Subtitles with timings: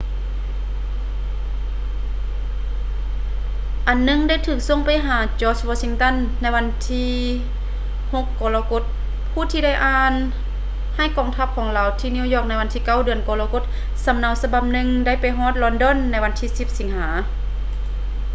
[3.87, 7.05] ອັນໜຶ່ງໄດ້ຖືກສົ່ງໄປຫາ george washington ໃນວັນທີ
[7.73, 8.83] 6 ກໍລະກົດ
[9.33, 10.13] ຜູ້ທີ່ໄດ້ອ່ານ
[10.97, 13.63] ໃຫ້ກອງທັບຂອງລາວທີ່ນິວຢອກໃນວັນທີ 9 ເດືອນກໍລະກົດ
[14.05, 17.09] ສຳເນົາສະບັບໜຶ່ງໄດ້ໄປຮອດລອນດອນໃນວັນທີ 10 ສິງຫາ